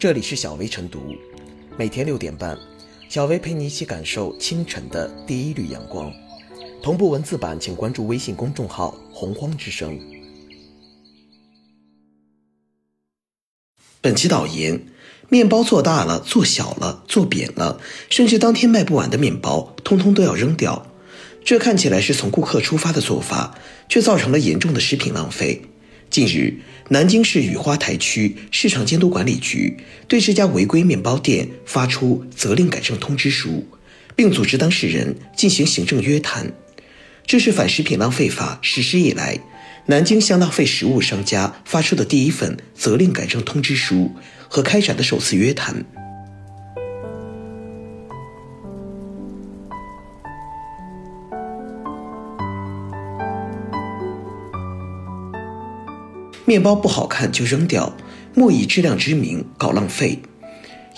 [0.00, 1.14] 这里是小薇晨读，
[1.76, 2.58] 每天六点半，
[3.10, 6.10] 小薇陪你一起感受清晨的第一缕阳光。
[6.82, 10.00] 同步文字版，请关注微信公众号“洪荒之声”。
[14.00, 14.86] 本期导言：
[15.28, 17.78] 面包做大了、做小了、做扁了，
[18.08, 20.86] 甚至当天卖不完的面包，通通都要扔掉。
[21.44, 23.54] 这看起来是从顾客出发的做法，
[23.86, 25.60] 却造成了严重的食品浪费。
[26.10, 26.52] 近日，
[26.88, 29.76] 南京市雨花台区市场监督管理局
[30.08, 33.64] 对这家违规面包店发出责令改正通知书，
[34.16, 36.52] 并组织当事人进行行政约谈。
[37.24, 39.38] 这是反食品浪费法实施以来，
[39.86, 44.10] 南京向浪费食物商家发出的第一份责令改正通知书
[44.48, 45.84] 和开展的首次约谈。
[56.50, 57.96] 面包不好看就扔掉，
[58.34, 60.18] 莫以质量之名搞浪费。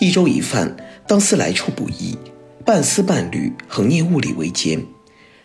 [0.00, 0.74] 一粥一饭，
[1.06, 2.16] 当思来处不易，
[2.64, 4.82] 半丝半缕，恒念物力维艰。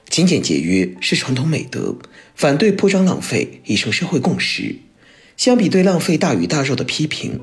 [0.09, 1.93] 勤俭节约是传统美德，
[2.35, 4.77] 反对铺张浪费已成社会共识。
[5.35, 7.41] 相比对浪费大鱼大肉的批评，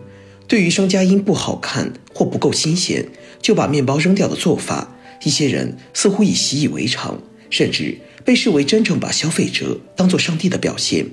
[0.49, 3.07] 对于商家因不好看或不够新鲜
[3.43, 11.05] 就把面包扔掉的做法，一些人似乎已习以为常，甚至被视为真正把消费者当作上帝的表现。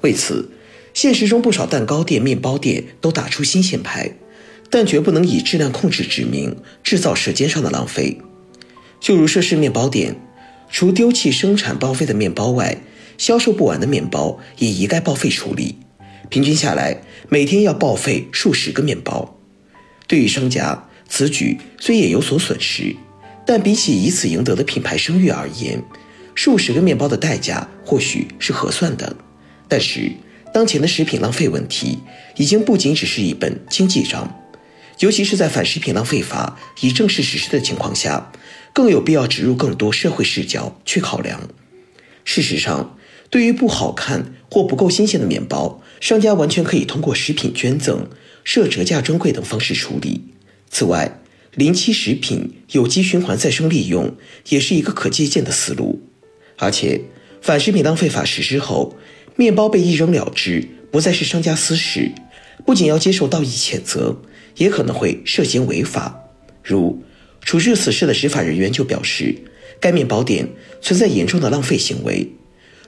[0.00, 0.50] 为此，
[0.94, 4.12] 现实中不少蛋糕店、面包店都打出新鲜牌，
[4.68, 8.18] 但绝不能以质量控制之名制造舌尖上的浪费。
[9.00, 10.16] 就如涉事面包店，
[10.70, 12.76] 除丢弃生产报废的面包外，
[13.16, 15.76] 销售不完的面包也一概报废处理，
[16.28, 19.38] 平均下来每天要报废数十个面包。
[20.06, 22.94] 对于商家，此举虽也有所损失，
[23.46, 25.82] 但比起以此赢得的品牌声誉而言，
[26.34, 29.16] 数十个面包的代价或许是合算的。
[29.66, 30.12] 但是。
[30.52, 31.98] 当前的食品浪费问题
[32.36, 34.42] 已经不仅只是一本经济账，
[34.98, 38.30] 尤其是在反食品浪费法已正式实施的情况下，
[38.72, 41.48] 更有必要植入更多社会视角去考量。
[42.24, 42.96] 事实上，
[43.30, 48.06] 对于不好看或不够新鲜的面包，商家完全可以通过食品捐赠、
[48.44, 50.22] 设折价专柜等方式处理。
[50.70, 51.20] 此外，
[51.54, 54.14] 临期食品有机循环再生利用
[54.50, 56.02] 也是一个可借鉴的思路。
[56.58, 57.00] 而且，
[57.40, 58.94] 反食品浪费法实施后，
[59.36, 62.12] 面包被一扔了之，不再是商家私事，
[62.66, 64.20] 不仅要接受道义谴责，
[64.56, 66.28] 也可能会涉嫌违法。
[66.62, 67.02] 如
[67.40, 69.34] 处置此事的执法人员就表示，
[69.80, 70.48] 该面包店
[70.80, 72.30] 存在严重的浪费行为，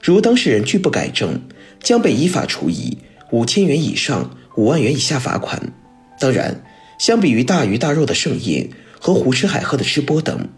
[0.03, 1.41] 如当事人拒不改正，
[1.82, 2.99] 将被依法处以
[3.32, 5.72] 五千元以上五万元以下罚款。
[6.21, 6.62] 当然，
[6.99, 8.69] 相比于大鱼大肉的盛宴
[9.00, 10.49] 和胡吃海喝的吃播等，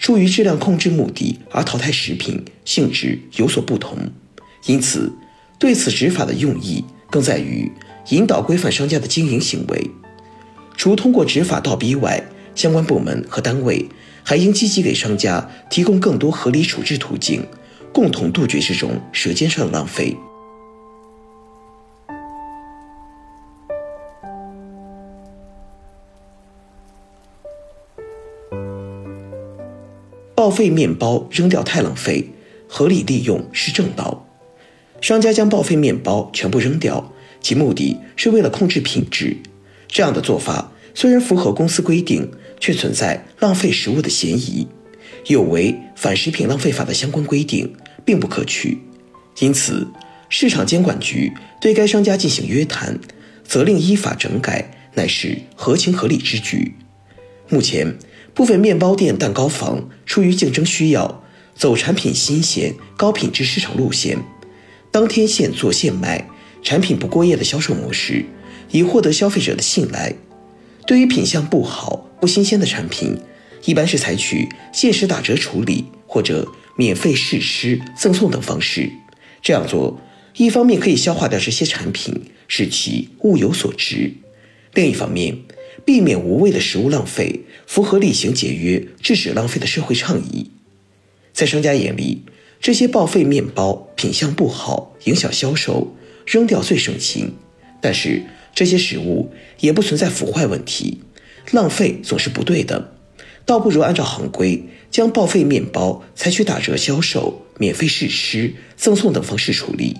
[0.00, 3.98] 出于质量控制目的而淘汰食品，性质有所不同，
[4.64, 5.12] 因此。
[5.58, 7.72] 对此执法的用意，更在于
[8.10, 9.90] 引导规范商家的经营行为。
[10.76, 12.22] 除通过执法倒逼外，
[12.54, 13.88] 相关部门和单位
[14.22, 17.46] 还应积极给商家提供更多合理处置途径，
[17.92, 20.14] 共同杜绝这种舌尖上的浪费。
[30.34, 32.28] 报废面包扔掉太浪费，
[32.68, 34.25] 合理利用是正道。
[35.06, 39.36] 商家将报废面包全部扔掉，其目的是为了控制品质。
[39.86, 42.28] 这样的做法虽然符合公司规定，
[42.58, 44.66] 却存在浪费食物的嫌疑，
[45.28, 47.72] 有违反食品浪费法的相关规定，
[48.04, 48.78] 并不可取。
[49.38, 49.86] 因此，
[50.28, 52.98] 市场监管局对该商家进行约谈，
[53.44, 56.74] 责令依法整改，乃是合情合理之举。
[57.48, 57.96] 目前，
[58.34, 61.22] 部分面包店、蛋糕房出于竞争需要，
[61.54, 64.18] 走产品新鲜、高品质市场路线。
[64.96, 66.26] 当天现做现卖，
[66.62, 68.24] 产品不过夜的销售模式，
[68.70, 70.14] 以获得消费者的信赖。
[70.86, 73.14] 对于品相不好、不新鲜的产品，
[73.66, 78.90] 一般是采取限时打折处理或者免费试吃、赠送等方式。
[79.42, 80.00] 这样做，
[80.38, 84.14] 一方面可以消化掉这些产品，使其物有所值；
[84.72, 85.36] 另一方面，
[85.84, 90.50] 避免无谓的食物浪费，符合厉行节约、制止浪费的社会倡议。
[91.34, 92.22] 在商家眼里，
[92.60, 95.94] 这些报废面包品相不好，影响销售，
[96.24, 97.34] 扔掉最省心。
[97.80, 98.22] 但是
[98.54, 99.30] 这些食物
[99.60, 101.02] 也不存在腐坏问题，
[101.52, 102.92] 浪费总是不对的，
[103.44, 109.96] 倒不如按照行规，将报废面包采取打折销售、免费试吃、赠送等方式处理，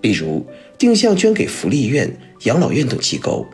[0.00, 0.46] 比如
[0.76, 3.46] 定向捐给福利院、养老院等机构。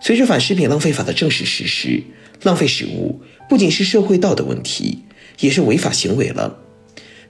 [0.00, 2.02] 随着反食品浪费法的正式实施，
[2.42, 5.04] 浪费食物不仅是社会道德问题，
[5.40, 6.58] 也是违法行为了。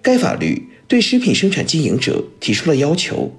[0.05, 3.35] 该法律对食品生产经营者提出了要求：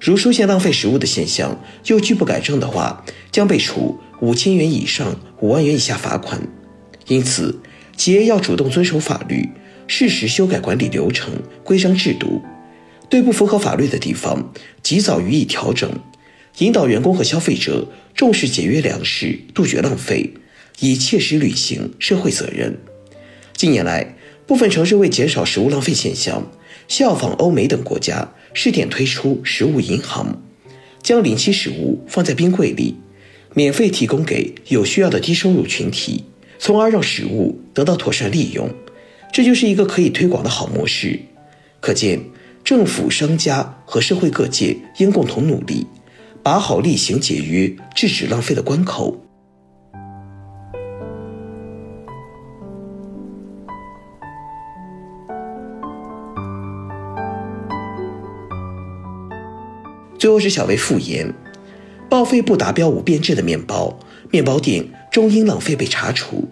[0.00, 6.42] 如出现浪费食物的现象又拒不改正的话，将被处五千元以上五万元以下罚款。
[7.06, 7.60] 因此，
[7.96, 9.48] 企业要主动遵守法律，
[9.86, 12.42] 适时修改管理流程、规章制度，
[13.08, 14.52] 对不符合法律的地方
[14.82, 15.88] 及早予以调整，
[16.58, 20.34] 引导员工和消费者重视节约粮食、杜绝浪费，
[20.80, 22.76] 以切实履行社会责任。
[23.54, 24.16] 近年来，
[24.46, 26.50] 部分城市为减少食物浪费现象，
[26.88, 28.28] 效仿欧美等国家。
[28.54, 30.38] 试点推出食物银行，
[31.02, 32.94] 将临期食物放在冰柜里，
[33.54, 36.24] 免费提供给有需要的低收入群体，
[36.58, 38.68] 从而让食物得到妥善利用。
[39.32, 41.18] 这就是一个可以推广的好模式。
[41.80, 42.20] 可见，
[42.62, 45.86] 政府、商家和社会各界应共同努力，
[46.42, 49.21] 把好厉行节约、制止浪费的关口。
[60.22, 61.34] 最后是小薇复言，
[62.08, 63.98] 报废不达标无变质的面包，
[64.30, 66.48] 面包店终因浪费被查处。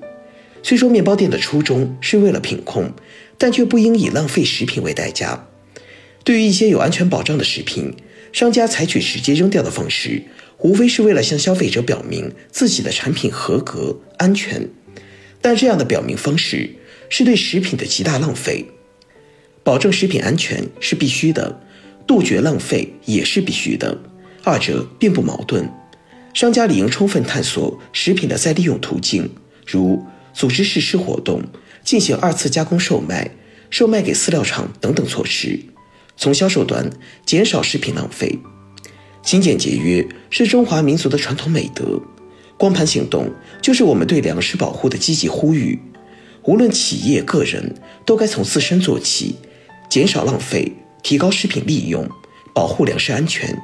[0.61, 2.93] 虽说面包店的初衷是为了品控，
[3.39, 5.47] 但却不应以浪费食品为代价。
[6.25, 7.95] 对于一些有安全保障的食品，
[8.33, 10.25] 商家采取直接扔掉的方式，
[10.59, 14.69] 无非是为了向消费者表明自己的产品合格安全。
[15.41, 16.71] 但这样的表明方式
[17.09, 18.67] 是对食品的极大浪费。
[19.63, 21.61] 保证食品安全是必须的。
[22.11, 23.97] 杜绝浪费也是必须的，
[24.43, 25.71] 二者并不矛盾。
[26.35, 29.31] 商家理应充分探索食品的再利用途径，
[29.65, 31.41] 如组织试吃活动、
[31.85, 33.31] 进行二次加工售卖、
[33.71, 35.57] 售卖给饲料厂等等措施，
[36.17, 36.91] 从销售端
[37.25, 38.37] 减少食品浪费。
[39.23, 42.03] 勤俭节约是中华民族的传统美德，
[42.59, 43.31] 光盘行动
[43.62, 45.79] 就是我们对粮食保护的积极呼吁。
[46.43, 49.37] 无论企业、个人，都该从自身做起，
[49.89, 50.73] 减少浪费。
[51.02, 52.08] 提高食品利用，
[52.52, 53.61] 保护粮食安全。